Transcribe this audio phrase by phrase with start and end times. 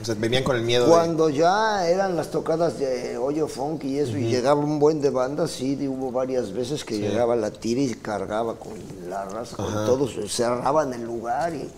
[0.00, 3.98] O sea, venían con el miedo Cuando ya eran las tocadas de hoyo funk y
[3.98, 7.80] eso, y llegaba un buen de bandas, sí, hubo varias veces que llegaba la tira
[7.80, 8.74] y cargaba con
[9.08, 11.68] la raza, con todos, cerraban el lugar y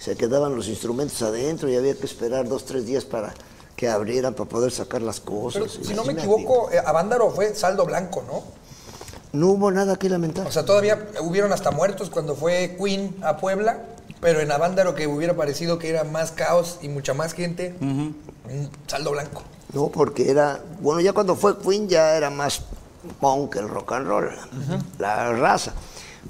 [0.00, 3.32] se quedaban los instrumentos adentro y había que esperar dos, tres días para
[3.76, 5.76] que abrieran para poder sacar las cosas.
[5.76, 8.42] Pero si no me equivoco, eh, a Vándaro fue saldo blanco, ¿no?
[9.32, 10.46] No hubo nada que lamentar.
[10.46, 13.84] O sea, todavía hubieron hasta muertos cuando fue Queen a Puebla,
[14.20, 18.08] pero en Avándaro que hubiera parecido que era más caos y mucha más gente, mm,
[18.86, 19.42] saldo blanco.
[19.72, 22.62] No, porque era, bueno, ya cuando fue Queen ya era más
[23.20, 24.30] punk el rock and roll,
[24.98, 25.74] la raza.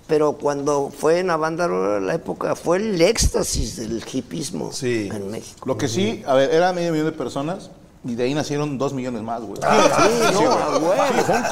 [0.07, 5.09] Pero cuando fue en Avándaro, la época, fue el éxtasis del hipismo Sí.
[5.13, 5.61] en México.
[5.67, 7.71] Lo que sí, a ver, era medio millón de personas
[8.09, 9.61] y de ahí nacieron dos millones más, güey.
[9.61, 10.95] Sí, no, a huevo.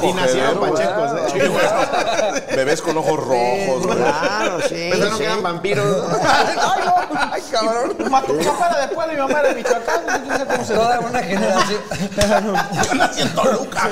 [0.03, 1.27] Y nacieron pachecos, ¿eh?
[1.31, 2.55] Sí, güey.
[2.55, 3.97] Bebés con ojos rojos, güey.
[3.97, 4.89] Claro, sí.
[4.91, 5.19] Pensaron sí.
[5.19, 5.85] que eran vampiros.
[6.23, 6.95] ¡Ay, no!
[6.97, 7.26] ¡Ay,
[7.65, 8.11] cabrón!
[8.11, 10.01] Mató mi papá era de y mi mamá era de Michoacán.
[10.27, 11.79] No sé cómo se Toda una generación.
[12.87, 13.89] Yo nací en Toluca.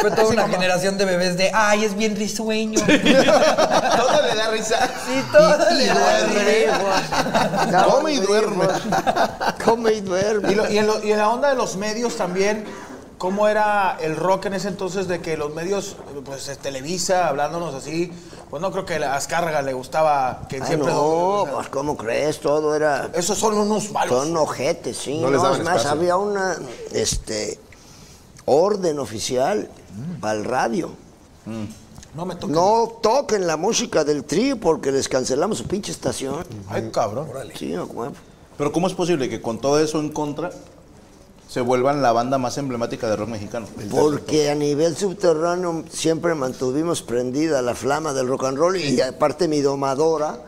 [0.00, 2.80] Fue toda una generación de bebés de ¡ay, es bien risueño!
[2.80, 4.76] Todo le da risa.
[5.06, 6.66] Sí, todo le Y da duerme.
[7.70, 7.84] risa.
[7.84, 8.66] Come y duerme.
[9.64, 10.52] Come y duerme.
[10.52, 12.64] Y, lo- y en lo- y en la onda de los medios también,
[13.22, 15.94] ¿cómo era el rock en ese entonces de que los medios,
[16.24, 18.10] pues eh, Televisa, hablándonos así,
[18.50, 20.92] pues no creo que a Azcárraga le gustaba que Ay, siempre...
[20.92, 22.40] no, pues ¿cómo crees?
[22.40, 23.10] Todo era...
[23.14, 24.24] Esos son unos malos.
[24.24, 25.20] Son ojetes, sí.
[25.20, 26.00] No No, les daban es más, espacio.
[26.00, 26.56] había una
[26.90, 27.60] este,
[28.44, 29.70] orden oficial
[30.20, 30.90] para el radio.
[32.16, 32.56] No me toques.
[32.56, 36.44] No toquen la música del tri porque les cancelamos su pinche estación.
[36.68, 37.28] Ay, cabrón.
[37.56, 37.88] Sí, no.
[38.58, 40.50] Pero ¿cómo es posible que con todo eso en contra
[41.52, 43.66] se vuelvan la banda más emblemática de rock mexicano?
[43.90, 49.48] Porque a nivel subterráneo siempre mantuvimos prendida la flama del rock and roll y aparte
[49.48, 50.38] mi domadora,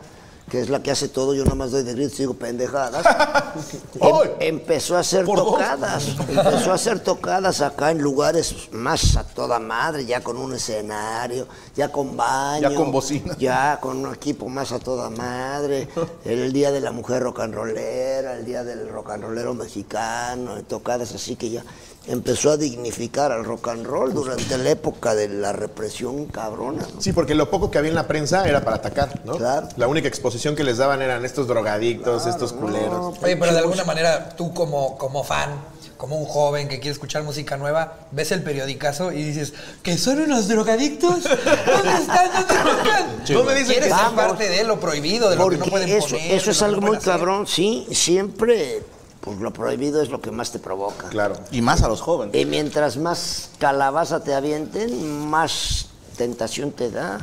[0.49, 3.03] que es la que hace todo, yo nada más doy de gritos y digo pendejadas,
[3.95, 9.59] em- empezó a hacer tocadas, empezó a hacer tocadas acá en lugares más a toda
[9.59, 13.35] madre, ya con un escenario, ya con baño, Ya con bocina.
[13.39, 15.87] ya con un equipo más a toda madre,
[16.25, 20.61] el día de la mujer rock and rollera, el día del rock and rollero mexicano,
[20.63, 21.63] tocadas así que ya
[22.07, 26.85] empezó a dignificar al rock and roll durante la época de la represión cabrona.
[26.93, 27.01] ¿no?
[27.01, 29.37] Sí, porque lo poco que había en la prensa era para atacar, ¿no?
[29.37, 29.67] Claro.
[29.77, 33.17] La única exposición que les daban eran estos drogadictos, estos culeros.
[33.23, 35.49] Oye, pero de alguna manera, tú como, como fan,
[35.97, 40.19] como un joven que quiere escuchar música nueva, ves el periodicazo y dices, ¿que son
[40.21, 41.23] unos drogadictos?
[41.23, 42.31] ¿Dónde están?
[42.33, 43.33] ¿Dónde están?
[43.33, 45.89] No me dicen Quieres que- ser parte de lo prohibido, de lo que no pueden
[45.89, 46.31] eso, poner.
[46.33, 47.13] eso es algo no muy hacer.
[47.13, 48.83] cabrón, sí, siempre,
[49.25, 51.09] pues lo prohibido es lo que más te provoca.
[51.09, 51.35] Claro.
[51.51, 52.35] Y más a los jóvenes.
[52.39, 57.19] Y mientras más calabaza te avienten, más tentación te da.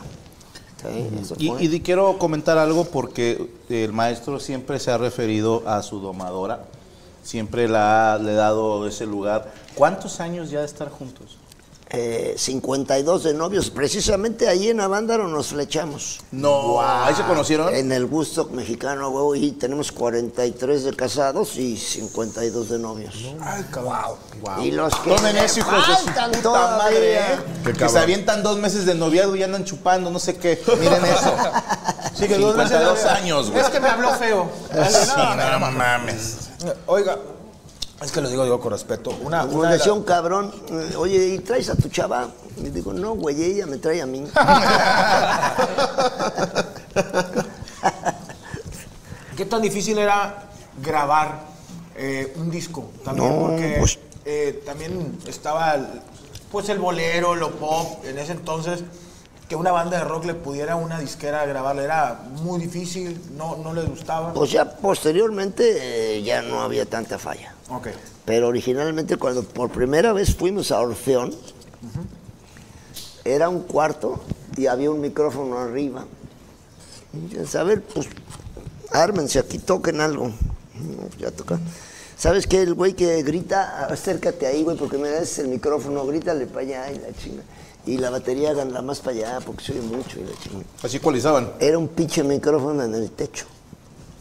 [0.83, 5.81] Sí, Y, y di- quiero comentar algo porque el maestro siempre se ha referido a
[5.83, 6.65] su domadora,
[7.23, 9.53] siempre la ha, le ha dado ese lugar.
[9.77, 11.37] ¿Cuántos años ya de estar juntos?
[11.95, 16.21] Eh, 52 de novios, precisamente ahí en Avándaro nos flechamos.
[16.31, 17.75] No, ahí se conocieron.
[17.75, 23.15] En el gusto mexicano, huevo, y tenemos 43 de casados y 52 de novios.
[23.43, 24.17] Ay, cabrón.
[24.63, 26.79] Y los que Tomen me eso, hijos faltan todavía.
[26.79, 27.73] madre, ¿eh?
[27.77, 30.63] Que se avientan dos meses de noviazgo y andan chupando, no sé qué.
[30.81, 31.35] Miren eso.
[32.15, 33.63] Sí, que dos meses 52 de- años, güey.
[33.65, 34.49] Es que me habló feo.
[34.71, 36.37] Sí, no, no mames.
[36.87, 37.19] Oiga,
[38.03, 39.11] Es que lo digo, digo con respeto.
[39.23, 42.29] Una, una decía un cabrón, eh, oye, ¿y traes a tu chava?
[42.57, 44.25] Y digo, no, güey, ella me trae a mí.
[49.37, 50.45] ¿Qué tan difícil era
[50.83, 51.45] grabar
[51.97, 52.91] eh, un disco?
[53.05, 55.77] También No, porque pues- eh, también estaba
[56.51, 58.81] pues el bolero, lo pop, en ese entonces
[59.53, 63.75] que una banda de rock le pudiera una disquera grabarle era muy difícil, no, no
[63.75, 64.33] les gustaba.
[64.33, 67.55] Pues ya posteriormente eh, ya no había tanta falla.
[67.69, 67.89] Ok.
[68.25, 71.35] Pero originalmente cuando por primera vez fuimos a Orfeón,
[73.27, 74.23] era un cuarto
[74.57, 76.07] y había un micrófono arriba.
[77.13, 78.09] Y A ver, pues
[78.91, 80.33] ármense aquí, toquen algo.
[81.19, 81.61] Ya toca.
[82.17, 82.63] ¿Sabes qué?
[82.63, 86.91] El güey que grita, acércate ahí, güey, porque me das el micrófono, grítale para allá
[86.91, 87.43] y la chinga.
[87.85, 90.33] Y la batería háganla más para allá, porque se oye mucho y la.
[90.83, 91.53] Así ecualizaban.
[91.59, 93.47] Era un pinche micrófono en el techo.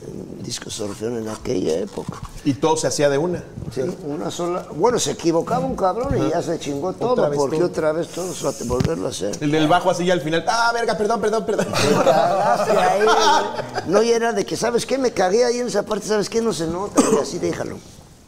[0.04, 2.14] En discos Orfeón en aquella época.
[2.44, 3.44] Y todo se hacía de una.
[3.72, 4.66] Sí, una sola.
[4.76, 7.68] Bueno, se equivocaba un cabrón y ya se chingó todo, vez porque todo.
[7.68, 9.38] otra vez todo se va a volverlo a hacer.
[9.40, 10.44] El del bajo así ya al final.
[10.48, 11.68] Ah, verga, perdón, perdón, perdón.
[11.68, 13.84] Te cagaste ahí, güey.
[13.90, 14.98] No, y era de que, ¿sabes qué?
[14.98, 16.42] Me cagué ahí en esa parte, ¿sabes qué?
[16.42, 17.78] No se nota, y así déjalo.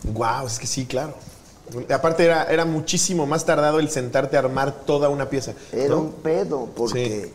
[0.04, 1.16] Wow, es que sí, claro.
[1.94, 5.54] Aparte era, era muchísimo más tardado el sentarte a armar toda una pieza.
[5.72, 6.02] Era ¿no?
[6.02, 7.32] un pedo, porque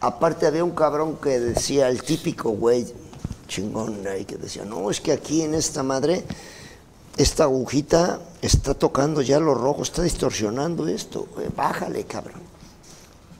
[0.00, 2.86] aparte había un cabrón que decía, el típico güey
[3.46, 6.24] chingón ahí, que decía, no, es que aquí en esta madre,
[7.16, 12.42] esta agujita está tocando ya lo rojo, está distorsionando esto, güey, bájale, cabrón.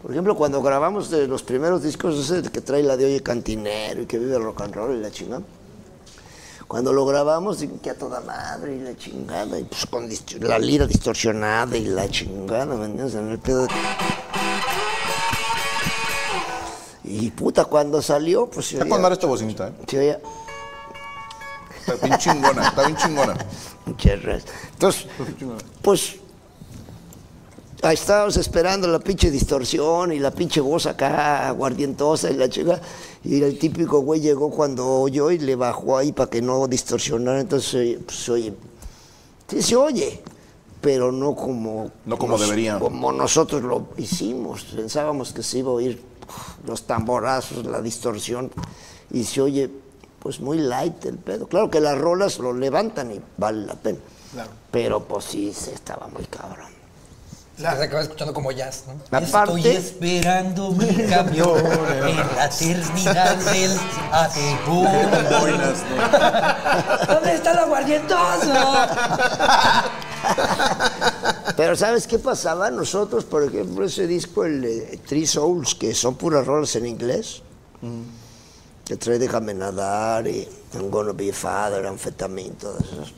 [0.03, 4.03] Por ejemplo, cuando grabamos de los primeros discos, ese que trae la de Oye Cantinero
[4.03, 5.43] y que vive el rock and roll y la chingada.
[6.69, 10.09] Cuando lo grabamos, que a toda madre y la chingada, y pues con
[10.41, 13.15] la lira distorsionada y la chingada, ¿me entiendes?
[13.15, 13.69] En el pedo de...
[17.05, 19.73] Y puta, cuando salió, pues Está con dar esta bocinita, ¿eh?
[19.87, 20.21] se oía
[21.87, 23.37] Está bien chingona, está bien chingona.
[23.87, 24.55] muchas gracias.
[24.73, 25.07] Entonces,
[25.83, 26.17] pues,
[27.83, 32.81] ahí estábamos esperando la pinche distorsión y la pinche voz acá aguardientosa y la chica.
[33.25, 37.41] Y el típico güey llegó cuando oyó y le bajó ahí para que no distorsionara.
[37.41, 38.55] Entonces, se oye, pues, oye.
[39.49, 40.23] Sí, se oye,
[40.81, 41.91] pero no como.
[42.05, 42.79] No como debería.
[42.79, 44.65] Como nosotros lo hicimos.
[44.65, 46.03] Pensábamos que se iba a oír
[46.67, 48.51] los tamborazos, la distorsión.
[49.11, 49.71] Y se oye,
[50.21, 51.47] pues muy light el pedo.
[51.47, 53.99] Claro que las rolas lo levantan y vale la pena.
[54.71, 56.76] Pero pues sí, se estaba muy cabrón.
[57.57, 59.19] Se acaba escuchando como jazz, ¿no?
[59.19, 61.57] Estoy esperando mi camión
[62.07, 63.73] en la eternidad del
[64.13, 64.85] atebú.
[67.09, 68.53] ¿Dónde está el aguardientoso?
[71.57, 72.71] Pero ¿sabes qué pasaba?
[72.71, 77.41] Nosotros, por ejemplo, ese disco, el eh, Three Souls, que son puras rolas en inglés,
[78.85, 83.15] que trae Déjame Nadar y I'm Gonna Be a Father, Anfetamine, todas esas.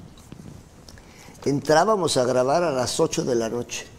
[1.45, 3.98] Entrábamos a grabar a las 8 de la noche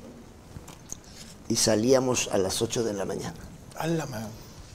[1.49, 3.35] y salíamos a las 8 de la mañana.
[3.75, 4.29] A la madre.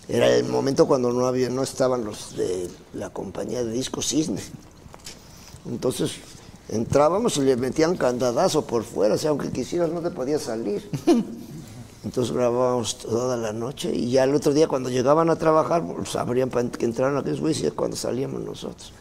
[0.09, 4.43] Era el momento cuando no había, no estaban los de la compañía de discos Cisne.
[5.67, 6.13] Entonces
[6.69, 10.91] entrábamos y le metían candadazo por fuera, o sea, aunque quisieras no te podías salir.
[12.05, 16.17] Entonces grabábamos toda la noche y ya el otro día cuando llegaban a trabajar, pues
[16.17, 18.93] abrían para que entraran aquellos güeyes cuando salíamos nosotros.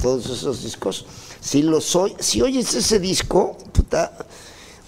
[0.00, 1.04] Todos esos discos.
[1.40, 4.12] Si los si oyes ese disco, puta,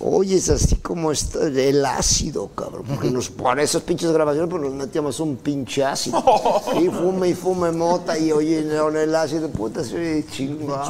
[0.04, 2.84] oyes así como está el ácido, cabrón.
[2.87, 6.23] Porque nos, para esas pinches grabaciones, pues nos metíamos un pinche ácido.
[6.80, 10.84] Y fume y fume mota y oye con el ácido, puta, se oye chingón.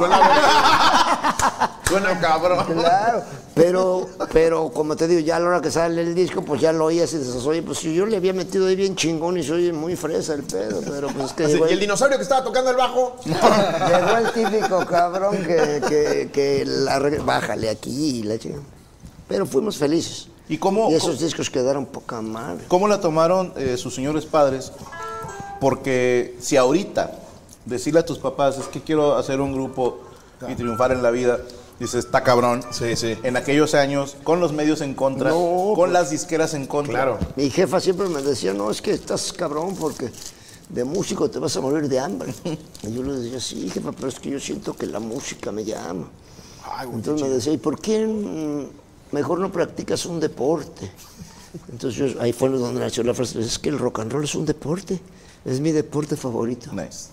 [1.87, 2.65] Suena cabrón.
[2.65, 6.59] Claro, pero, pero como te digo, ya a la hora que sale el disco, pues
[6.59, 9.37] ya lo oías y dices, oye, pues si yo le había metido ahí bien chingón
[9.37, 12.17] y se oye muy fresa el pedo, pero pues es que Así, y el dinosaurio
[12.17, 13.15] que estaba tocando el bajo.
[13.25, 18.57] llegó el típico cabrón que, que, que la bájale aquí y la chica.
[19.27, 20.27] Pero fuimos felices.
[20.47, 22.65] ¿Y cómo, Y esos discos quedaron poca madre.
[22.67, 24.71] cómo la tomaron eh, sus señores padres?
[25.59, 27.11] Porque si ahorita
[27.65, 29.99] decirle a tus papás es que quiero hacer un grupo
[30.47, 31.39] y triunfar en la vida,
[31.79, 32.63] dices, está cabrón.
[32.71, 33.17] Sí, sí.
[33.23, 36.93] En aquellos años, con los medios en contra, No, con las disqueras en contra.
[36.93, 37.19] Claro.
[37.35, 40.11] Mi jefa siempre me decía, no, es que estás cabrón porque
[40.69, 42.33] de músico te vas a morir de hambre.
[42.83, 45.63] Y yo le decía, sí, jefa, pero es que yo siento que la música me
[45.63, 46.07] llama.
[46.93, 48.84] Entonces me decía, ¿y por qué mm,
[49.15, 50.91] mejor no practicas un deporte?
[51.71, 54.35] Entonces yo- ahí fue donde nació la frase, es que el rock and roll es
[54.35, 54.99] un deporte,
[55.45, 56.71] es mi deporte favorito.
[56.73, 57.07] Nice.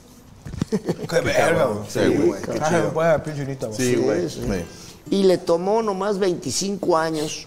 [1.08, 1.84] Qué verga, güey.
[1.88, 2.40] Sí, güey.
[3.76, 4.28] Sí, güey.
[4.28, 4.40] sí.
[4.42, 4.64] Sí.
[5.10, 7.46] Y le tomó nomás 25 años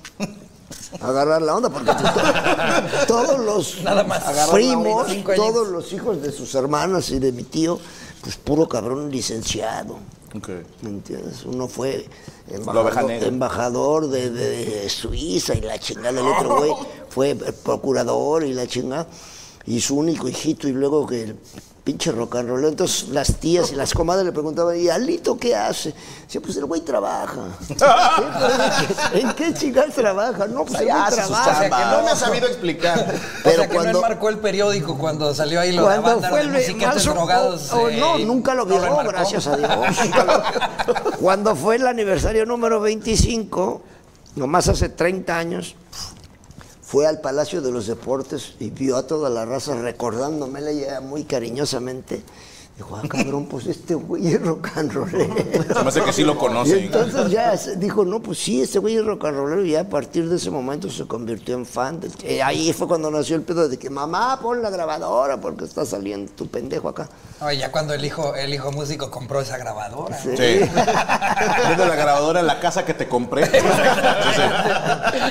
[1.01, 4.23] agarrar la onda, porque to- todos los Nada más.
[4.51, 5.45] Primos, 25 años.
[5.45, 7.79] todos los hijos de sus hermanas y de mi tío,
[8.21, 9.99] pues puro cabrón licenciado,
[10.35, 10.49] Ok.
[10.81, 11.45] ¿Me entiendes?
[11.45, 12.07] Uno fue
[12.49, 16.19] embajador, de, de Suiza y la chingada.
[16.19, 16.71] El otro güey
[17.09, 19.07] fue procurador y la chingada.
[19.65, 21.35] Y su único hijito, y luego que
[21.85, 22.65] pinche rock and roll.
[22.65, 25.93] Entonces las tías y las comadres le preguntaban, ¿y Alito qué hace?
[26.25, 27.43] Dice, pues el güey trabaja.
[27.69, 27.85] Pero
[29.29, 30.47] ¿En qué chingados trabaja?
[30.47, 31.61] No, pues el güey hace sus trabaja.
[31.61, 31.91] chambas.
[31.97, 32.97] No me ha sabido explicar.
[32.99, 36.01] o sea Pero que cuando- no enmarcó el periódico cuando salió ahí lo de la
[36.01, 37.71] Cuando banda fue de el musiquetes marzo- drogados.
[37.71, 39.69] o- o eh, no, nunca lo no vio, gracias a Dios.
[41.21, 43.81] Cuando fue el aniversario número 25,
[44.35, 45.75] nomás hace 30 años,
[46.95, 51.25] fue al Palacio de los Deportes y vio a toda la raza recordándomela ya muy
[51.25, 52.23] cariñosamente.
[52.77, 55.33] Dijo, ah, cabrón, pues este güey es rock and rollero.
[55.73, 56.79] Se me hace que sí lo Y conocen.
[56.79, 59.63] entonces ya dijo, no, pues sí, este güey es rock and rollero.
[59.63, 62.01] Y ya a partir de ese momento se convirtió en fan.
[62.01, 65.63] del- eh, ahí fue cuando nació el pedo de que, mamá, pon la grabadora porque
[65.63, 67.07] está saliendo tu pendejo acá.
[67.41, 70.17] Oye, ya cuando el hijo, el hijo músico compró esa grabadora.
[70.21, 70.29] Sí.
[70.29, 70.65] Desde
[71.77, 73.45] la grabadora en la casa que te compré.
[73.45, 73.51] Sí,
[74.35, 74.41] sí.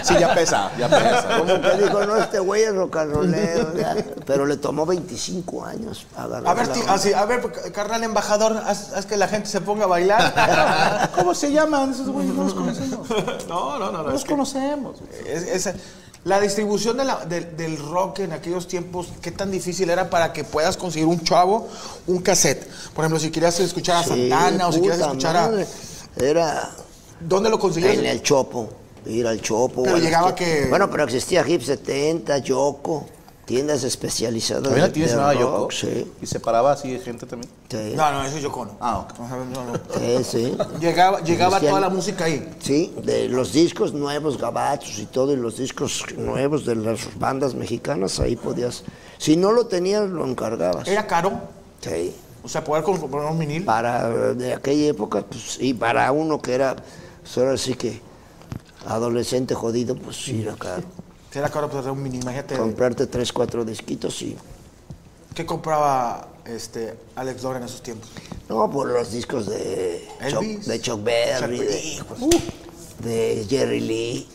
[0.05, 1.39] Sí, ya pesa, ya pesa.
[1.39, 3.75] Como que dijo, no, este güey es rock and rollero.
[3.77, 3.97] ya.
[4.27, 6.95] Pero le tomó 25 años agarrar A ver, la onda.
[6.95, 7.34] así, a ver,
[7.73, 11.11] carnal embajador, haz, haz que la gente se ponga a bailar.
[11.17, 12.35] ¿Cómo se llaman esos güeyes?
[12.35, 13.09] No los conocemos.
[13.49, 13.93] no, no, no.
[13.93, 14.97] no, No es los que- conocemos.
[15.27, 15.75] Es- es-
[16.25, 20.33] la distribución de la- del- del rock en aquellos tiempos, ¿qué tan difícil era para
[20.33, 21.69] que puedas conseguir un chavo
[22.07, 22.67] un cassette?
[22.95, 25.67] Por ejemplo, si querías escuchar a Sí, Santana o si querías escuchar madre.
[26.17, 26.71] Era a...
[27.21, 27.99] ¿Dónde lo conseguías?
[27.99, 28.69] en el Chopo,
[29.05, 29.83] ir al Chopo.
[29.83, 33.07] Pero a llegaba que- Bueno, pero existía Hip 70, Yoko,
[33.45, 34.65] tiendas especializadas.
[34.65, 35.71] De- una tienda de llamada rock, Yoko.
[35.71, 37.51] Sí, Y se paraba así de gente también.
[37.71, 38.73] sí, No, no, eso es Yoko no.
[38.81, 39.21] Ah, ok.
[39.21, 39.75] Ajá, no, no.
[39.99, 40.57] sí, sí.
[40.81, 42.55] Llegaba, llegaba toda la música ahí.
[42.61, 47.55] Sí, de los discos nuevos, gabachos y todo, y los discos nuevos de las bandas
[47.55, 48.83] mexicanas, ahí podías.
[49.19, 50.89] Si no lo tenías, lo encargabas.
[50.89, 51.33] Era caro.
[51.81, 52.15] Sí.
[52.43, 53.65] O sea, poder comprar un vinil.
[53.65, 56.77] Para de aquella época, pues, y para uno que era,
[57.23, 58.01] pues ahora sí que
[58.87, 60.83] adolescente jodido, pues sí era caro.
[61.35, 62.23] Era caro un vinil.
[62.23, 62.57] Imagínate.
[62.57, 64.37] Comprarte tres, cuatro disquitos y.
[65.35, 68.09] ¿Qué compraba este, Alex Lora en esos tiempos?
[68.49, 72.03] No, por los discos de Chuck, de Chuck Berry, de,
[73.01, 74.29] de Jerry Lee,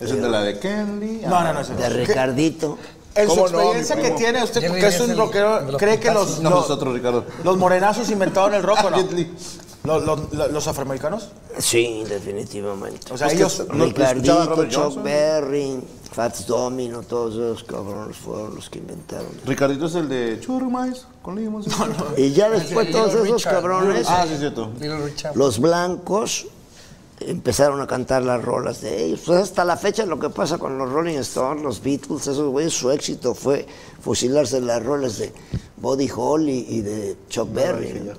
[0.00, 1.22] Es el de la de Kenley.
[1.26, 1.60] No, no, no.
[1.60, 1.80] ese no.
[1.80, 2.78] de Ricardito.
[3.16, 5.98] En su ¿Cómo no, experiencia que tiene usted, porque es un el- rockero, de ¿cree
[5.98, 6.42] que los, putazos.
[6.42, 7.24] No, los, nosotros, Ricardo.
[7.42, 8.98] los morenazos inventaron el rock o no?
[9.86, 11.28] ¿Los, los- los- los afroamericanos?
[11.58, 13.12] Sí, definitivamente.
[13.12, 13.58] O sea, Pues que ellos...
[13.72, 15.02] no- escuchaba Ricardito, Chuck.
[15.02, 15.80] Berry,
[16.12, 19.28] Fats Domino, todos esos cabrones fueron los que inventaron.
[19.44, 21.64] Ricardito es el de churrumais con limón.
[22.16, 23.52] Y ya después Little todos esos Richard.
[23.54, 24.70] cabrones, Ah, sí, es cierto.
[24.80, 25.36] Little Richard.
[25.36, 26.46] los blancos,
[27.20, 29.22] empezaron a cantar las rolas de ellos.
[29.24, 32.72] Pues hasta la fecha lo que pasa con los Rolling Stones, los Beatles, esos güeyes,
[32.74, 33.66] su éxito fue
[34.02, 35.32] fusilarse las rolas de
[35.78, 38.00] Buddy Holly y de Chuck Berry.
[38.00, 38.12] ¿no?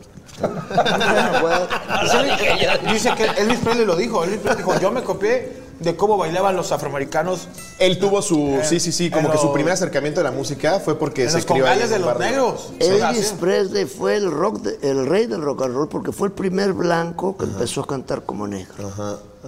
[2.91, 4.23] Dice que Elvis Presley lo dijo.
[4.23, 8.79] Elvis Presley dijo, yo me copié de cómo bailaban los afroamericanos Él tuvo su, sí,
[8.79, 11.45] sí, sí, como que su primer acercamiento a la música fue porque en se los
[11.45, 12.27] crió ahí en de los barrio.
[12.27, 12.73] negros.
[12.79, 13.35] Elvis Sí.
[13.39, 16.73] Presley fue el, rock de- el rey del rock and roll porque fue el primer
[16.73, 18.89] blanco que empezó a cantar como negro.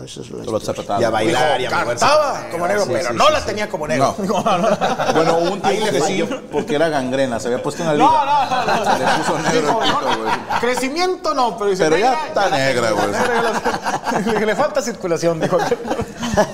[0.03, 0.75] Esa es la Solo historia.
[0.83, 1.01] zapatado.
[1.01, 2.05] Y a bailar y a moverse.
[2.05, 3.45] Cantaba como negro, Sí, pero sí, no sí, la sí.
[3.45, 4.15] tenía como negro.
[5.13, 7.39] Bueno, hubo un tiempo le que sí, porque era gangrena.
[7.39, 8.07] Se había puesto en la liga.
[8.07, 8.91] No, no, no, no.
[8.93, 10.59] Se le puso negro Dijo, el.
[10.59, 14.45] Crecimiento no, pero dice, Pero ya está negra, güey.
[14.45, 15.57] Le falta circulación, dijo.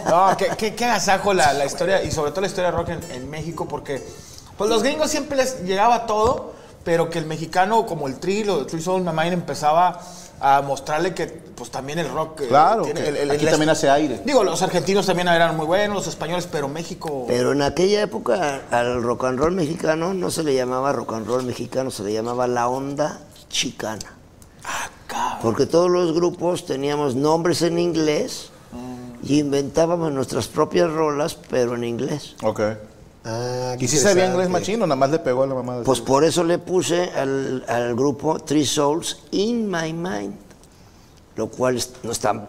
[0.10, 2.90] No, qué, qué, qué agasajo la, la historia, y sobre todo la historia de rock
[2.90, 4.06] en, en México, porque
[4.58, 8.60] pues los gringos siempre les llegaba todo, pero que el mexicano, como el Tri, lo
[8.60, 10.00] de Tri Soul Mine, empezaba
[10.39, 12.42] a mostrarle que pues también el rock...
[12.42, 14.22] eh, Claro, tiene que el- el- aquí el- también hace aire.
[14.25, 17.24] Digo, los argentinos también eran muy buenos, los españoles, pero México...
[17.27, 21.27] Pero en aquella época al rock and roll mexicano no se le llamaba rock and
[21.27, 24.13] roll mexicano, se le llamaba la onda chicana.
[25.42, 28.50] Porque todos los grupos teníamos nombres en inglés
[29.24, 32.36] y inventábamos nuestras propias rolas, pero en inglés.
[32.44, 32.62] Ok.
[33.27, 34.86] Ah, ¿Y si sabía inglés machino?
[34.86, 35.77] Nada más le pegó a la mamá.
[35.79, 40.36] de- Pues por eso le puse al, al grupo Three Souls in My Mind,
[41.36, 42.48] lo cual no está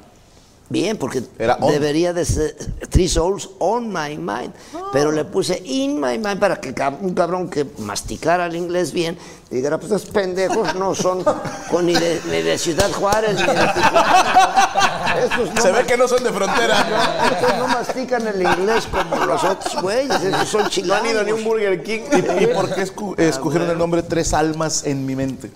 [0.69, 1.71] bien porque Era on.
[1.73, 2.57] debería de ser
[2.91, 4.53] Three Souls on My Mind,
[4.93, 9.17] pero le puse in My Mind para que un cabrón que masticara el inglés bien
[9.51, 11.25] dijera, pues estos pendejos no son
[11.71, 15.15] con ni, de, ni de Ciudad Juárez ni de Tijuana.
[15.23, 17.29] Estos no Se ve que no son de frontera.
[17.31, 20.99] estos no mastican el inglés como los otros güeyes, estos son No chingón.
[20.99, 22.01] han ido ni un Burger King.
[22.13, 25.51] ¿Y, y por qué escu- escogieron el nombre Tres Almas en mi mente?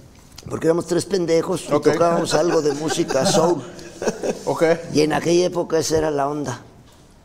[0.49, 3.63] Porque éramos tres pendejos y tocábamos algo de música soul.
[4.47, 4.65] Ok.
[4.93, 6.61] Y en aquella época esa era la onda.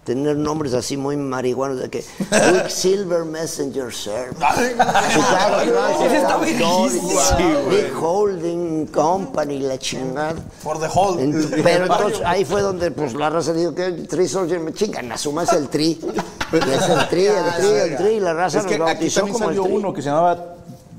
[0.06, 2.04] tener nombres así muy marihuanos de que
[2.54, 4.38] Quicksilver Messenger Service.
[7.70, 10.36] Big Holding Company, la chingada.
[10.62, 11.22] For the whole.
[11.22, 14.74] Ent- Pero entonces ahí fue donde pues la raza dijo que el Tri Soldier me
[14.74, 16.00] chingan, asumas el Tri.
[16.52, 19.22] Es el Tri, el Tri, el Tri, y la raza Es que nos aquí bautizó
[19.22, 19.74] también como el salió Tri.
[19.78, 20.55] uno que se llamaba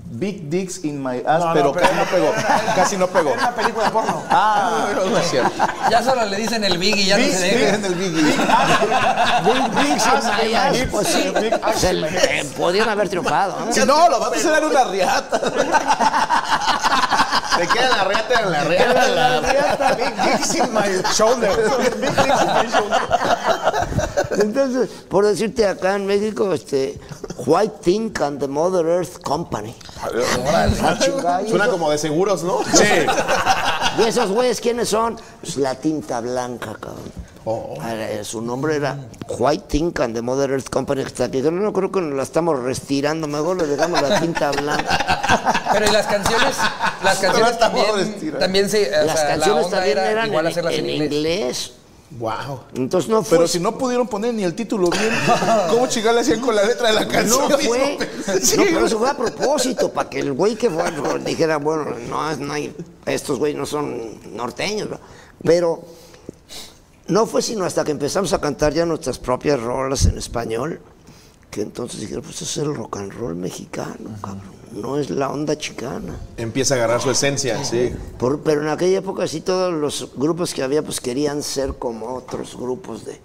[0.08, 2.32] Big Dicks in My Ass, No, no, pero, pero casi no pegó.
[2.38, 3.30] era- casi no pegó.
[3.32, 4.22] Era una película porno.
[4.30, 5.50] Ah, no es cierto.
[5.90, 7.74] Ya solo le dicen el Biggie, ya no se Big deja.
[7.74, 8.22] en el Biggie.
[8.22, 11.32] Big Dicks in my ass, pues sí,
[11.76, 12.08] se le-
[12.40, 13.66] eh, podían haber triunfado.
[13.66, 13.72] ¿no?
[13.72, 15.40] Si no, los vatos eran una riata.
[17.58, 19.06] Te queda la reata en la reata.
[19.08, 19.94] La reata.
[19.94, 21.50] Big dicks in my shoulder.
[21.78, 23.00] Big dicks in my shoulder.
[24.42, 26.98] Entonces, por decirte acá en México, este,
[27.46, 29.74] White Think and the Mother Earth Company.
[31.48, 32.58] Suena como de seguros, ¿no?
[33.98, 35.16] ¿Y esos güeyes quiénes son?
[35.40, 37.26] Pues la tinta blanca, cabrón.
[37.80, 38.98] Ah, eh, Su nombre era
[39.38, 41.04] White Think and the Mother Earth Company.
[41.04, 45.62] Que yo no creo que la estamos restirando, mejor le dejamos la tinta blanca.
[45.72, 46.56] Pero y las canciones,
[47.04, 47.58] las canciones
[48.40, 51.12] también, se, o Las sea, canciones también era eran igual en, hacerlas en en inglés.
[51.12, 51.72] inglés.
[52.10, 52.60] Wow.
[52.74, 53.38] Entonces no fue.
[53.38, 55.10] Pero si no pudieron poner ni el título bien,
[55.70, 57.48] ¿cómo chingar le hacían con la letra de la canción?
[57.48, 57.98] No fue.
[58.40, 58.56] Sí.
[58.56, 60.84] No, pero eso fue a propósito, para que el güey que fue
[61.24, 62.74] dijera, bueno, no, no hay,
[63.06, 65.00] estos güeyes no son norteños, ¿no?
[65.42, 65.82] Pero
[67.08, 70.80] no fue sino hasta que empezamos a cantar ya nuestras propias rolas en español,
[71.50, 74.56] que entonces dijeron, pues es el rock and roll mexicano, cabrón.
[74.72, 76.14] No es la onda chicana.
[76.36, 77.94] Empieza a agarrar su esencia, sí.
[78.18, 82.14] Por- pero en aquella época sí todos los grupos que había pues querían ser como
[82.14, 83.18] otros grupos de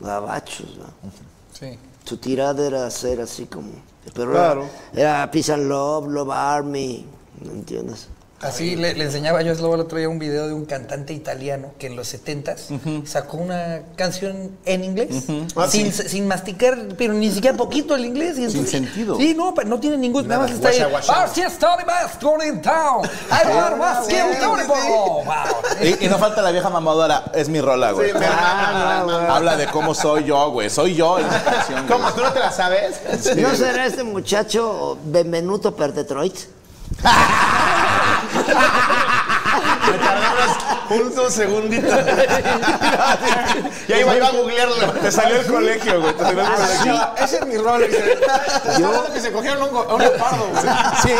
[0.00, 1.10] gabachos, ¿no?
[1.52, 1.78] Sí.
[2.04, 3.68] Su tirada era ser así como.
[4.14, 4.64] Pero Claro.
[4.92, 7.06] era, era Peace and Love, Love Army,
[7.44, 8.08] ¿me entiendes?
[8.42, 11.14] Así le, le enseñaba yo a Slobo el otro día un video de un cantante
[11.14, 15.24] italiano que en los 70s sacó una canción en inglés
[15.56, 16.06] Ah, sin, sí.
[16.06, 18.36] sin masticar, pero ni siquiera poquito el inglés.
[18.38, 19.16] y entonces- sentido.
[19.16, 20.28] Sí, no, pero no tiene ningún.
[20.28, 20.80] Nada, más está ahí.
[21.08, 21.80] "Ah, sí, town.
[23.30, 25.96] I want más que un town." Wow.
[26.00, 28.08] Y, no falta la vieja mamadora, es mi rola, güey.
[28.10, 29.16] Sí, no, güey.
[29.30, 30.68] Habla de cómo soy yo, güey.
[30.68, 31.86] Soy yo en esa canción.
[31.86, 31.98] güey.
[32.00, 32.12] ¿Cómo?
[32.12, 33.00] ¿Tú no te la sabes?
[33.36, 36.34] ¿No será este muchacho Benvenuto per Detroit?
[39.90, 40.56] Me tardamos
[41.26, 41.88] un segundito.
[43.88, 44.92] ya iba, iba a googlearlo.
[44.92, 46.14] Te salió el colegio, güey.
[46.14, 47.00] Te salió el colegio.
[47.18, 47.84] Ese es mi rol.
[48.74, 50.62] Hablando que se cogieron un, un leopardo, güey.
[51.02, 51.12] Sí.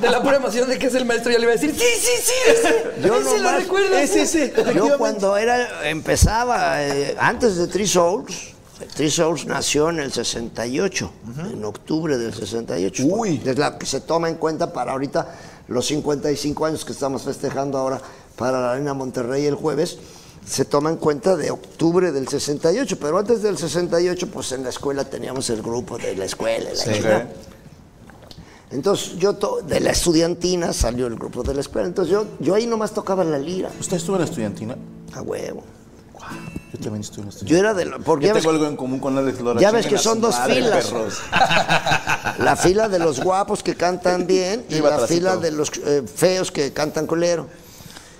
[0.00, 1.84] De la pura emoción de que es el maestro, ya le iba a decir: Sí,
[2.00, 2.92] sí, sí, ese.
[3.06, 3.96] Yo ese lo recuerdo.
[3.96, 4.52] Es ese.
[4.74, 8.54] Yo cuando era, empezaba, eh, antes de Three Souls,
[8.94, 11.12] Three Souls nació en el 68,
[11.52, 13.04] en octubre del 68.
[13.06, 13.40] Uy.
[13.44, 15.28] Es la que se toma en cuenta para ahorita
[15.72, 18.00] los 55 años que estamos festejando ahora
[18.36, 19.98] para la Arena Monterrey el jueves.
[20.44, 24.70] Se toma en cuenta de octubre del 68, pero antes del 68, pues en la
[24.70, 26.70] escuela teníamos el grupo de la escuela.
[26.72, 27.32] la chingada.
[28.72, 31.86] Entonces yo, de la estudiantina salió el grupo de la escuela.
[31.86, 34.76] Entonces yo, yo ahí nomás tocaba la lira, ¿Usted estuvo en la estudiantina?
[35.14, 35.62] a huevo.
[36.72, 37.50] Yo también estuve en estudiantina.
[37.50, 39.60] Yo era de lo- porque Yo ya ves, tengo algo en común con Alex Lora.
[39.60, 40.86] ya ves que son dos filas.
[40.86, 41.18] perros.
[42.38, 46.02] la fila de los guapos que cantan bien y Iba la fila de los eh,
[46.12, 47.46] feos que cantan colero.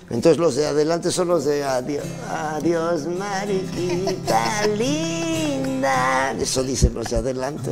[0.09, 6.31] Entonces los de adelante son los de adiós, adiós mariquita linda.
[6.39, 7.71] Eso dicen los de adelante.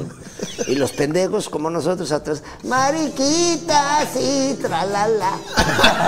[0.67, 5.38] Y los pendejos como nosotros atrás, mariquita, sí, tralala.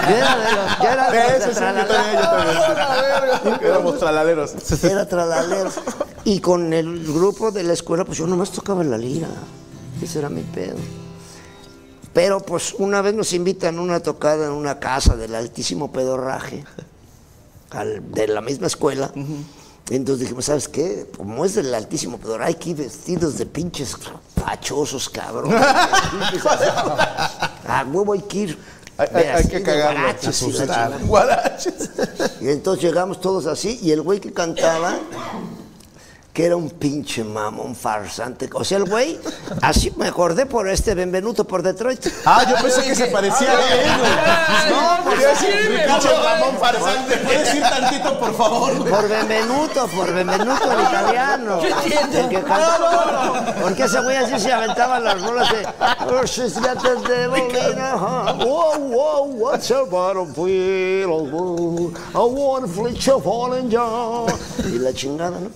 [0.10, 1.88] Yo era de los, yo era de los de tralala.
[1.88, 3.60] también, yo también.
[3.64, 4.84] Éramos traladeros.
[4.84, 5.70] Era tralalero.
[6.24, 9.28] Y con el grupo de la escuela, pues yo nomás tocaba la lira.
[10.02, 10.78] Ese era mi pedo.
[12.14, 16.64] Pero pues una vez nos invitan a una tocada en una casa del altísimo pedorraje,
[17.72, 19.12] al- de la misma escuela.
[19.90, 21.10] Entonces dijimos, ¿sabes qué?
[21.18, 23.98] Como es del altísimo pedorraje, hay que ir vestidos de pinches
[24.36, 25.54] fachosos, cabrón.
[27.68, 28.60] A huevo hay que ir.
[28.98, 29.64] Hay, hay- hay que.
[31.08, 31.90] Guaraches.
[32.42, 34.98] Y entonces llegamos todos así y el güey que cantaba,
[36.34, 38.50] que era un pinche mamón farsante.
[38.54, 39.20] O sea, el güey,
[39.62, 42.04] así me acordé por este Benvenuto por Detroit.
[42.26, 44.12] Ah, yo pensé que se parecía a él, güey.
[44.72, 47.18] No, quería decir, pinche Ramón farsante.
[47.18, 48.90] ¿Puedes ir tantito, por favor, güey?
[48.92, 51.60] Por Benvenuto, por Benvenuto el italiano.
[51.62, 52.44] El que
[53.62, 55.68] Porque ese güey así se aventaba las rolas de
[57.96, 58.34] "Oh.
[58.44, 61.32] Wow, wow, what's her battlefield?
[62.16, 64.26] I want a fleet of falling John.
[64.66, 65.50] Y la chingada, ¿no?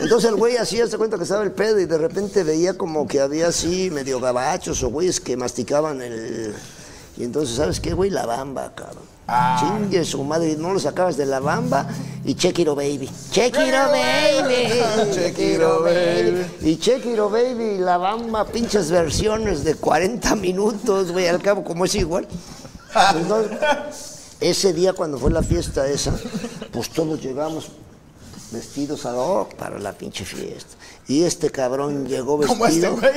[0.00, 3.06] Entonces el güey hacía, se cuenta que estaba el pedo y de repente veía como
[3.06, 6.54] que había así medio gabachos o güeyes que masticaban el...
[7.16, 8.10] Y entonces, ¿sabes qué, güey?
[8.10, 9.02] La bamba, cabrón.
[9.58, 11.86] Chingue su madre, no lo sacabas de la bamba
[12.24, 12.34] y
[12.66, 13.10] Oh Baby.
[13.10, 13.50] Oh
[13.90, 14.80] Baby.
[15.60, 16.46] Oh Baby.
[16.62, 21.84] Y Oh Baby y la bamba, pinches versiones de 40 minutos, güey, al cabo como
[21.84, 22.26] es igual.
[23.16, 23.58] Entonces,
[24.40, 26.18] ese día cuando fue la fiesta esa,
[26.72, 27.70] pues todos llegamos
[28.50, 30.74] vestidos a hoc para la pinche fiesta.
[31.06, 32.96] Y este cabrón llegó este vestido.
[32.96, 33.12] güey.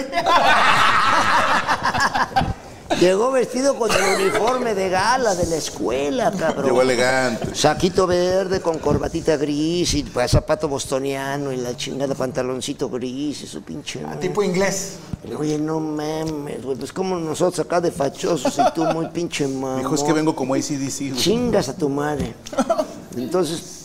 [2.99, 6.65] Llegó vestido con el uniforme de gala de la escuela, cabrón.
[6.65, 7.55] Llegó elegante.
[7.55, 13.47] Saquito verde con corbatita gris y pues, zapato bostoniano y la chingada pantaloncito gris y
[13.47, 14.01] su pinche.
[14.01, 14.19] madre.
[14.19, 14.97] Tipo inglés.
[15.39, 19.79] Oye, no mames, güey, pues como nosotros acá de fachosos y tú muy pinche mamón.
[19.79, 20.99] Dijo, es que vengo como ACDC.
[20.99, 21.15] güey.
[21.15, 22.35] Chingas a tu madre.
[23.17, 23.80] Entonces,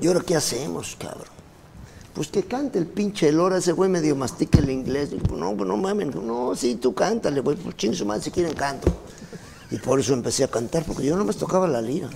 [0.00, 1.26] ¿y ahora qué hacemos, cabrón?
[2.14, 5.10] Pues que cante el pinche Lora, ese güey medio mastica el inglés.
[5.10, 8.30] Digo, no, pues no mames, no, sí, tú cántale, güey, pues chingue su madre si
[8.30, 8.88] quieren canto.
[9.70, 12.08] Y por eso empecé a cantar, porque yo no me tocaba la lira.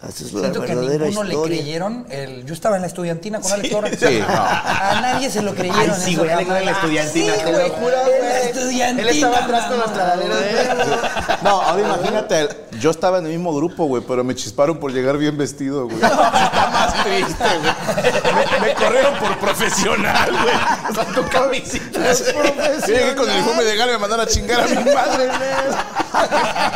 [0.00, 1.56] Esa es la Siento que a verdadera ninguno le historia.
[1.58, 2.06] creyeron.
[2.08, 3.90] El, yo estaba en la estudiantina con Alex Lora.
[3.90, 4.26] sí, no.
[4.28, 5.90] A nadie se lo creyeron.
[5.90, 9.02] Ay, sí, güey, Alex en la estudiantina, Sí, te lo güey, juro, en la estudiantina.
[9.02, 9.92] Él estaba atrás con los mamá.
[9.98, 10.86] traladeros.
[11.42, 15.18] No, ahora imagínate, yo estaba en el mismo grupo, güey, pero me chisparon por llegar
[15.18, 15.96] bien vestido, güey.
[15.96, 17.74] Está más triste, güey.
[18.60, 20.54] Me, me corrieron por profesional, güey.
[20.90, 22.12] O sea, tu camisita.
[22.86, 25.38] Llegué con el uniforme de gala y me mandaron a chingar a mi madre, güey.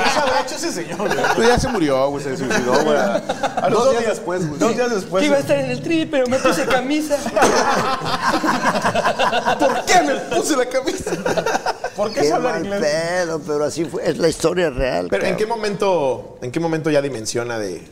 [0.05, 1.35] ¿Qué se habrá hecho ese señor, güey?
[1.35, 2.96] Pues ya se murió, güey, se suicidó, güey.
[2.98, 4.59] A los Dos días después, güey.
[4.61, 5.20] Dos días después.
[5.22, 7.16] Que iba a estar en el tri, pero me puse camisa.
[9.59, 11.11] ¿Por qué me puse la camisa?
[11.96, 12.81] ¿Por qué Qué se habla mal inglés?
[12.81, 15.09] pedo, pero así fue, es la historia real.
[15.11, 17.83] Pero ¿en qué momento, en qué momento ya dimensiona de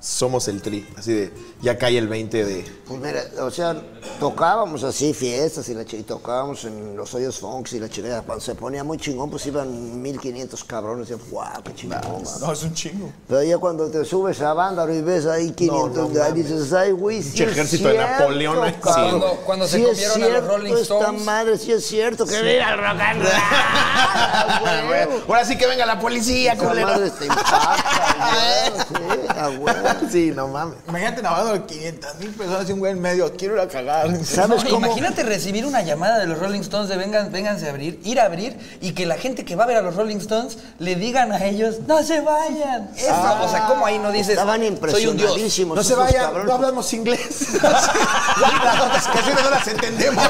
[0.00, 0.86] somos el tri?
[0.96, 3.76] Así de ya cae el 20 de Pues mira, o sea,
[4.20, 8.22] tocábamos así fiestas y la y tocábamos en los hoyos funks y la chingada.
[8.22, 11.08] Cuando se ponía muy chingón, pues iban 1500 cabrones.
[11.08, 12.00] Y yo, wow, qué chingón.
[12.00, 12.22] mano".
[12.40, 13.10] No, es un chingo.
[13.26, 16.92] Pero ya cuando te subes a banda y ves ahí 500, no ahí dices, ay,
[16.92, 18.74] güey, sí es ejército de cierto, Napoleón, ¿eh?
[18.74, 18.80] Sí.
[18.82, 21.24] Cuando- cuando se Sí es comieron a los cierto Rolling Esta Stones.
[21.24, 23.32] madre, sí es cierto, que viva el rock and roll.
[24.68, 25.12] a huevo.
[25.28, 26.86] Ahora sí que venga la policía, culero.
[26.86, 27.76] madre te impacta,
[28.94, 29.87] güey, sí, a huevo.
[30.10, 30.76] Sí, no mames.
[30.88, 33.32] Imagínate Navarro, 500 mil personas y un güey en medio.
[33.36, 34.08] Quiero ir a cagar.
[34.24, 34.86] ¿Sabes No, cómo?
[34.86, 38.24] Imagínate recibir una llamada de los Rolling Stones de vengan, vénganse a abrir, ir a
[38.24, 41.32] abrir y que la gente que va a ver a los Rolling Stones le digan
[41.32, 42.90] a ellos, no se vayan.
[42.96, 44.74] Eso, o sea, ¿cómo ahí no dices, Estaban soy un
[45.16, 45.30] dios?
[45.30, 45.76] impresionadísimos.
[45.76, 47.48] No se vayan, no hablamos inglés.
[47.62, 50.24] Las otras canciones no las entendemos.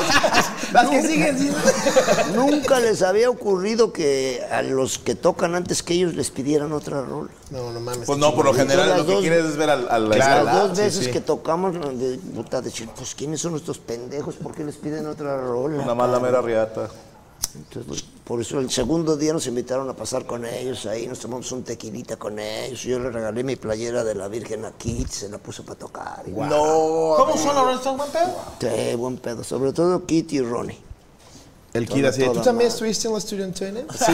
[0.72, 1.58] Las que siguen siendo.
[2.34, 7.02] Nunca les había ocurrido que a los que tocan antes que ellos les pidieran otra
[7.02, 7.30] rola.
[7.50, 8.06] No, no mames.
[8.06, 10.44] Pues no, por lo general lo que quieres es ver al, al Claro.
[10.44, 14.36] Las dos veces que tocamos, de, puta, decir, pues ¿quiénes son estos pendejos?
[14.36, 15.78] ¿Por qué les piden otra rola?
[15.78, 16.88] Nada más la mera riata.
[17.54, 21.18] Entonces, pues, por eso el segundo día nos invitaron a pasar con ellos ahí, nos
[21.18, 22.82] tomamos un tequilita con ellos.
[22.82, 26.24] Yo le regalé mi playera de la Virgen a Kit, se la puso para tocar.
[26.26, 27.14] Y, No.
[27.16, 28.36] ¿Cómo son los Stones, buen pedo?
[28.60, 30.87] Sí, buen pedo, sobre todo Kit y Ronnie.
[31.78, 32.24] El Kid así.
[32.24, 33.80] ¿Tú también estuviste en la estudiantina?
[33.98, 34.12] Sí,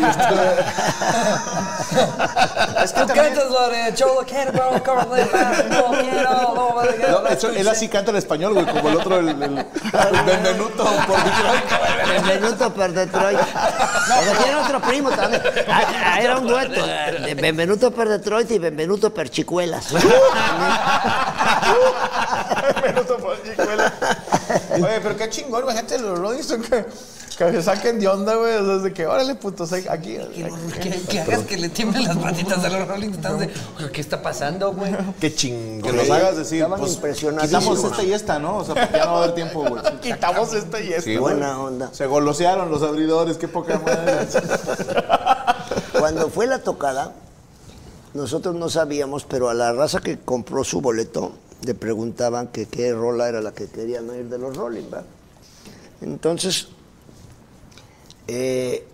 [2.82, 3.26] Es que Tú también.
[3.34, 5.92] cantas lo de Cholo Cover the no
[6.54, 10.22] no No, eso- él así canta en español, güey, como el otro, el, el, el
[10.26, 11.64] Benvenuto por Detroit.
[12.08, 13.38] Benvenuto per Detroit.
[13.38, 13.42] O
[14.22, 15.42] sea, tiene otro primo también.
[15.68, 15.82] Ah,
[16.14, 16.84] ah, Era un dueto.
[16.86, 19.86] de Benvenuto per Detroit y Benvenuto per Chicuelas.
[22.86, 23.92] Minuto por chicuela.
[24.74, 26.68] Oye, pero qué chingón, imagínate los Rolling Stones
[27.36, 28.54] que, se saquen de onda, güey.
[28.56, 30.16] O sea, de que, órale, puto, sé, aquí.
[30.34, 33.90] Que, que- que hagas que le tiemblen las patitas a los Rolling Stones de, "Oye,
[33.92, 34.92] ¿qué está pasando, güey?
[35.20, 35.82] Qué chingón.
[35.82, 36.98] Que nos hagas decir, Estaban pues,
[37.42, 38.58] quitamos esta y esta, ¿no?
[38.58, 39.82] O sea, porque ya no va a haber tiempo, güey.
[40.02, 41.02] Quitamos esta y esta.
[41.02, 41.90] Sí, Buena onda.
[41.92, 44.26] Se golosearon los abridores, qué poca madre.
[45.98, 47.12] Cuando fue la tocada,
[48.14, 52.92] nosotros no sabíamos, pero a la raza que compró su boleto le preguntaban que qué
[52.92, 55.02] rola era la que querían oír de los Rolling, ¿va?
[56.02, 56.68] Entonces,
[58.28, 58.86] eh,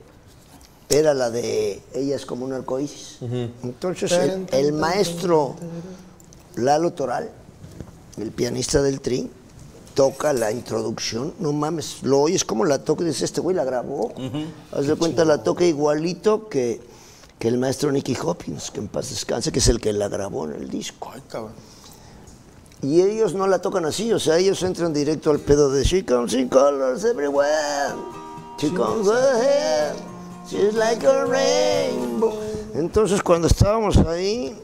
[0.88, 3.18] era la de Ella es como un arcoíris.
[3.62, 5.54] Entonces, el, el maestro
[6.56, 7.30] Lalo Toral,
[8.18, 9.30] el pianista del Tri,
[9.94, 11.34] toca la introducción.
[11.38, 14.12] No mames, lo oyes como la toca y dices, este güey la grabó.
[14.72, 16.80] Haz de cuenta, la toca igualito que,
[17.38, 20.46] que el maestro Nicky Hopkins, que en paz descanse, que es el que la grabó
[20.46, 21.10] en el disco.
[21.14, 21.52] Ay, cabrón.
[22.82, 26.04] Y ellos no la tocan así, o sea, ellos entran directo al pedo de She
[26.04, 27.94] comes in colors everywhere.
[28.60, 29.96] She comes ahead.
[30.46, 32.38] She's like a rainbow.
[32.74, 34.54] Entonces, cuando estábamos ahí,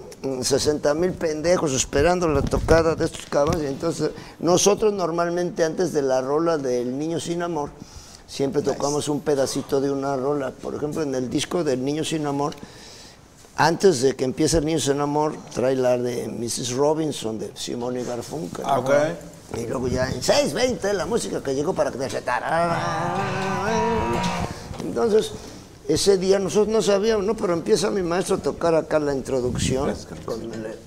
[0.42, 6.02] 60 mil pendejos esperando la tocada de estos cabrones, y entonces nosotros normalmente antes de
[6.02, 7.70] la rola del Niño Sin Amor,
[8.26, 10.50] siempre tocamos un pedacito de una rola.
[10.50, 12.54] Por ejemplo, en el disco del Niño Sin Amor,
[13.58, 16.76] Antes de que empiece el Niños en Amor, trae la de Mrs.
[16.76, 18.62] Robinson de Simone Garfunkel.
[18.66, 18.90] Ah, ok.
[19.54, 21.98] Y luego ya en 6.20 la música que llegó para que
[24.82, 25.32] Entonces,
[25.88, 27.34] ese día nosotros no sabíamos, ¿no?
[27.36, 29.94] Pero empieza mi maestro a tocar acá la introducción.
[30.24, 30.78] con el-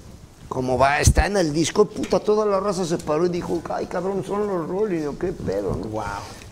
[0.50, 3.86] como va, está en el disco, puta, toda la raza se paró y dijo, ay
[3.86, 5.76] cabrón, son los Rolling, ¿o qué pedo?
[5.76, 5.88] ¿no?
[5.90, 6.04] Wow.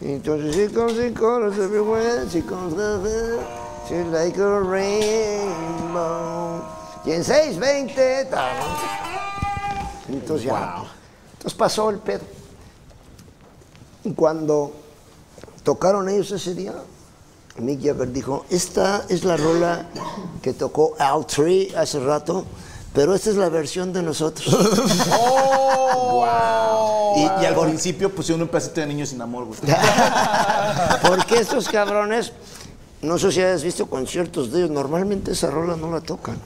[0.02, 2.76] Y entonces, she comes everywhere, she comes,
[3.90, 6.62] she's like a rainbow.
[7.06, 10.14] Y en 6.20, ta, ¿no?
[10.14, 10.84] entonces ya,
[11.48, 12.24] entonces pasó el pedo.
[14.04, 14.74] Y cuando
[15.64, 16.74] tocaron ellos ese día,
[17.58, 19.88] Mick Jagger dijo, esta es la rola
[20.42, 22.44] que tocó Al Tree hace rato,
[22.94, 24.48] pero esta es la versión de nosotros.
[27.16, 29.60] Y, y al principio pusieron un pedacito de niño sin amor, güey.
[31.08, 32.32] Porque estos cabrones,
[33.02, 36.38] no sé si hayas visto conciertos de ellos, normalmente esa rola no la tocan.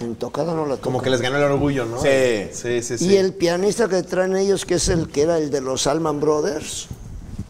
[0.00, 0.82] En tocada no la tocan.
[0.82, 2.00] Como que les ganó el orgullo, ¿no?
[2.00, 2.48] Sí.
[2.52, 3.06] Sí, sí, sí.
[3.06, 6.20] Y el pianista que traen ellos, que es el que era el de los Alman
[6.20, 6.86] Brothers,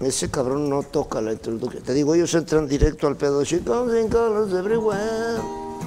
[0.00, 1.82] ese cabrón no toca la introducción.
[1.82, 3.44] Te digo, ellos entran directo al pedo.
[3.44, 5.40] She comes in colors everywhere.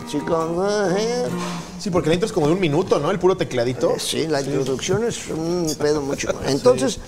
[0.08, 1.30] She comes.
[1.80, 3.10] Sí, porque la intro es como de un minuto, ¿no?
[3.10, 3.92] El puro tecladito.
[3.92, 6.30] Eh, Sí, la introducción es un pedo mucho.
[6.46, 7.00] Entonces,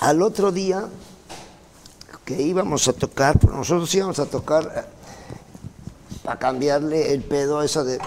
[0.00, 0.86] al otro día
[2.24, 4.88] que íbamos a tocar, pues nosotros íbamos a tocar
[6.28, 7.98] para cambiarle el pedo a esa de.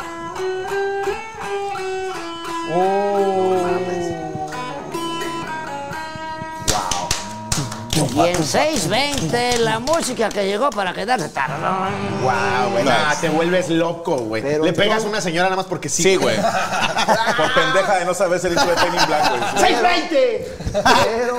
[8.13, 11.29] Y en 6.20 la música que llegó para quedarse.
[11.29, 11.93] tararán.
[12.21, 12.83] Wow, güey.
[12.83, 14.43] Nah, te vuelves loco, güey.
[14.43, 16.03] Le pegas a una señora nada más porque sí.
[16.03, 16.37] Sí, güey.
[17.37, 19.73] Por pendeja de no saber el intro de Penny Black, güey.
[19.73, 20.47] ¡620!
[20.73, 21.37] Pero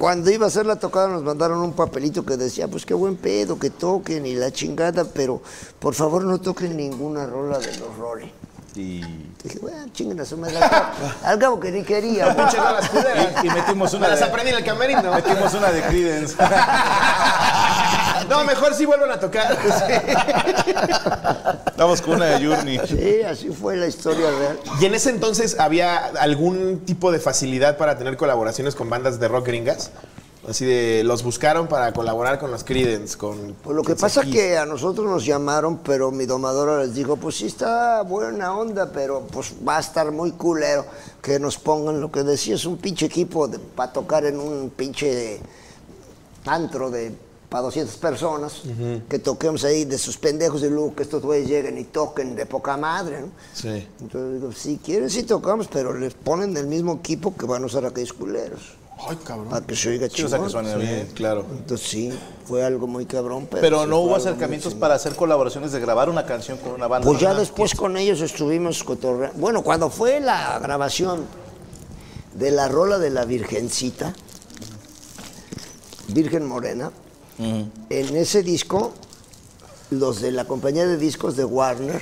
[0.00, 3.16] cuando iba a hacer la tocada nos mandaron un papelito que decía, pues qué buen
[3.16, 5.42] pedo, que toquen y la chingada, pero
[5.78, 8.32] por favor no toquen ninguna rola de los Rory.
[8.76, 9.00] Y,
[9.42, 10.56] Dije, bueno, chinguen a su madre.
[11.22, 12.34] Al cabo, que ni quería.
[13.42, 15.12] Y- y metimos Me una las de, aprendí en el camerino.
[15.12, 16.34] metimos una de Creedence.
[18.28, 19.58] No, mejor sí vuelvan a tocar.
[21.76, 22.80] Vamos con una de Journey.
[22.86, 24.60] Sí, así fue la historia real.
[24.80, 29.28] ¿Y en ese entonces había algún tipo de facilidad para tener colaboraciones con bandas de
[29.28, 29.90] rock gringas?
[30.48, 33.54] Así de, los buscaron para colaborar con los Creedence, con...
[33.62, 34.32] Pues lo que pasa Kiss.
[34.32, 38.90] que a nosotros nos llamaron, pero mi domadora les dijo, pues sí está buena onda,
[38.90, 40.86] pero pues va a estar muy culero
[41.20, 45.40] que nos pongan lo que decía, es un pinche equipo para tocar en un pinche
[46.46, 47.12] antro de
[47.50, 48.62] para 200 personas,
[49.08, 52.46] que toquemos ahí de sus pendejos y luego que estos güeyes lleguen y toquen de
[52.46, 53.28] poca madre, ¿no?
[53.52, 53.86] Sí.
[54.00, 57.66] Entonces digo, si quieren sí tocamos, pero les ponen del mismo equipo que van a
[57.66, 58.60] usar aquellos culeros,
[59.08, 59.48] Ay, cabrón.
[59.48, 60.46] para que se oiga Sí, o sea, chingón.
[60.46, 61.08] que suene Sí, bien.
[61.12, 61.44] claro.
[61.50, 62.12] Entonces sí,
[62.46, 63.84] fue algo muy cabrón, pero...
[63.84, 67.04] No hubo acercamientos para hacer colaboraciones de grabar una canción con una banda.
[67.04, 69.36] Pues ya después con ellos estuvimos cotorreando.
[69.40, 71.24] Bueno, cuando fue la grabación
[72.34, 74.14] de la rola de la Virgencita,
[76.08, 76.90] Virgen Morena,
[77.40, 78.92] en ese disco,
[79.90, 82.00] los de la compañía de discos de Warner,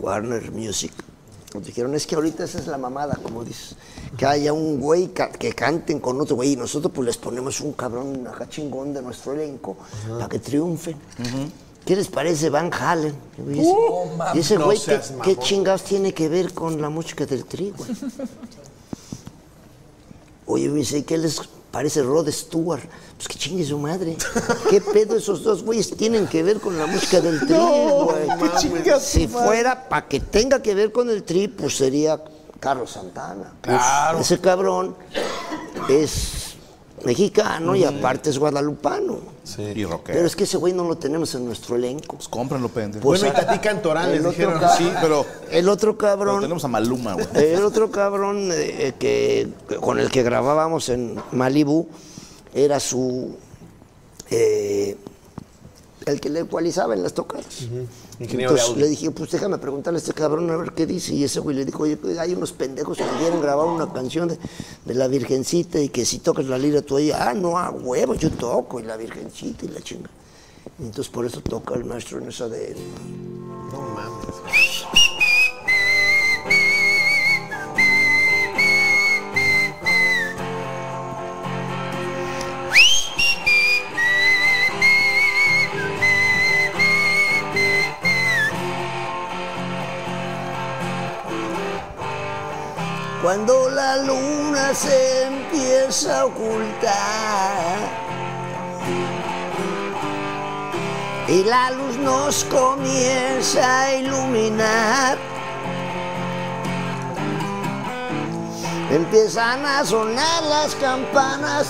[0.00, 0.92] Warner Music,
[1.54, 3.76] nos dijeron, es que ahorita esa es la mamada, como dices,
[4.16, 7.60] que haya un güey ca- que canten con otro güey y nosotros pues les ponemos
[7.60, 9.76] un cabrón acá chingón de nuestro elenco
[10.08, 10.96] para que triunfen.
[11.84, 13.14] ¿Qué les parece Van Halen?
[13.52, 13.74] Y ese-
[14.34, 17.84] y ese no güey, ¿qué, qué chingados tiene que ver con la música del trigo?
[20.46, 21.40] Oye, me dice, ¿qué les
[21.74, 22.82] parece Rod Stewart?
[23.16, 24.16] Pues que chingue su madre.
[24.70, 28.82] ¿Qué pedo esos dos güeyes tienen que ver con la música del tri, güey?
[28.84, 32.22] qué Si fuera para que tenga que ver con el tri, pues sería
[32.60, 33.54] Carlos Santana.
[33.60, 34.20] Claro.
[34.20, 34.94] Ese cabrón
[35.88, 36.43] es
[37.04, 39.18] mexicano y aparte es guadalupano.
[39.58, 40.14] Y rockero.
[40.16, 42.16] Pero es que ese güey no lo tenemos en nuestro elenco.
[42.16, 43.02] Pues cómprenlo, pendejo.
[43.02, 44.58] Pues, Bueno, y Tati Cantoral, el les otro dijeron.
[44.60, 46.40] ca- sí, pero, El otro pero cabrón.
[46.40, 47.26] tenemos a Maluma, güey.
[47.34, 51.86] El otro cabrón eh, que, que- con el que grabábamos en Malibu
[52.54, 53.36] era su.
[54.30, 54.96] eh,
[56.06, 57.62] el que le ecualizaba en las tocadas.
[58.20, 58.84] Ingeniero de Entonces audio.
[58.84, 61.14] le dije, pues déjame preguntarle a este cabrón a ver qué dice.
[61.14, 64.38] Y ese güey le dijo, oye, hay unos pendejos que quieren grabar una canción de,
[64.84, 68.14] de la Virgencita y que si tocas la lira tú ahí, ah, no, a huevo,
[68.14, 70.10] yo toco, y la Virgencita y la chinga.
[70.78, 72.74] Entonces por eso toca el maestro en esa de.
[73.72, 75.13] No mames.
[93.24, 97.78] Cuando la luna se empieza a ocultar
[101.26, 105.16] y la luz nos comienza a iluminar.
[108.90, 111.68] Empiezan a sonar las campanas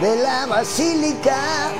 [0.00, 1.72] de la basílica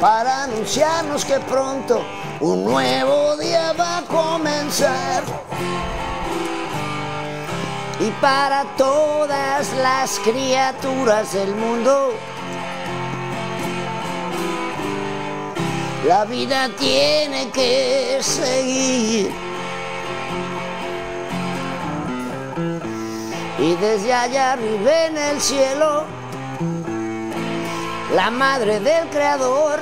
[0.00, 2.02] para anunciarnos que pronto
[2.40, 3.23] un nuevo
[8.04, 12.12] Y para todas las criaturas del mundo,
[16.06, 19.32] la vida tiene que seguir.
[23.58, 26.04] Y desde allá arriba en el cielo,
[28.14, 29.80] la madre del creador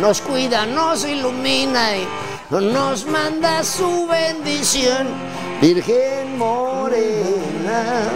[0.00, 2.06] nos cuida, nos ilumina y
[2.50, 5.27] nos manda su bendición,
[5.60, 8.12] Virgen Morena.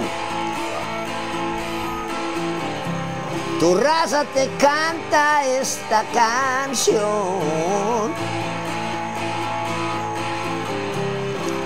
[3.59, 7.03] Tu raza te canta esta canción.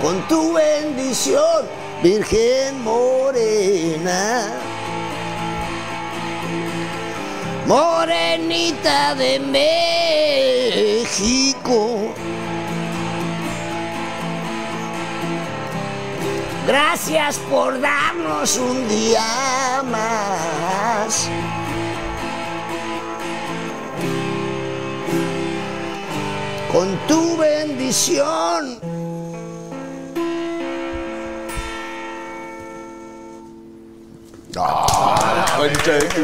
[0.01, 1.69] Con tu bendición,
[2.03, 4.55] Virgen Morena.
[7.67, 9.39] Morenita de
[11.01, 12.15] México.
[16.66, 21.29] Gracias por darnos un día más.
[26.72, 28.81] Con tu bendición.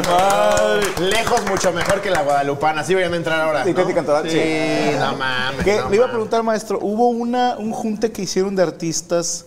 [0.09, 0.83] Madre.
[1.01, 2.83] Lejos mucho mejor que la guadalupana.
[2.85, 3.69] Sí vayan a entrar ahora.
[3.69, 3.85] ¿Y ¿no?
[3.87, 4.23] te cantará?
[4.23, 4.97] Sí, Sí.
[4.99, 5.65] no mames.
[5.65, 5.77] ¿Qué?
[5.77, 9.47] no Le iba a preguntar, maestro, hubo una, un junte que hicieron de artistas.